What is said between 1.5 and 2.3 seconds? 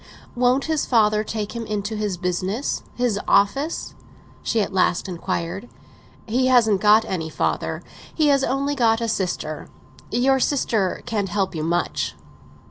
him into his